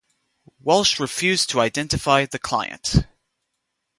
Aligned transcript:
Walsh 0.61 0.99
refused 0.99 1.51
to 1.51 1.59
identify 1.59 2.25
the 2.25 2.39
client. 2.39 3.05